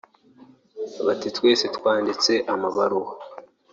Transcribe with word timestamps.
bati 1.05 1.29
twe 1.35 1.49
twanditse 1.75 2.33
amabaruwa 2.53 3.13